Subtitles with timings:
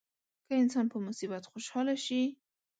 [0.47, 2.21] که انسان په مصیبت خوشاله شي.